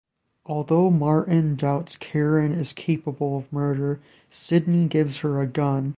[0.47, 3.99] Although Martin doubts Karen is capable of murder,
[4.31, 5.89] Sidney gives her a gun.